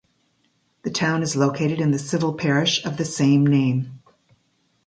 The 0.81 0.89
town 0.89 1.21
is 1.21 1.35
located 1.35 1.79
in 1.79 1.91
the 1.91 1.99
civil 1.99 2.33
parish 2.33 2.83
of 2.85 2.97
the 2.97 3.05
same 3.05 3.45
name. 3.45 4.01